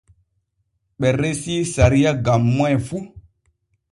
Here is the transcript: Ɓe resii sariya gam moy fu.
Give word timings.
Ɓe 0.99 1.07
resii 1.19 1.63
sariya 1.73 2.11
gam 2.25 2.41
moy 2.55 2.75
fu. 2.87 2.97